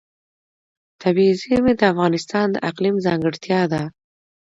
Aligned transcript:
طبیعي 1.01 1.33
زیرمې 1.41 1.73
د 1.77 1.81
افغانستان 1.91 2.47
د 2.51 2.57
اقلیم 2.69 2.95
ځانګړتیا 3.05 3.61
ده. 3.73 3.83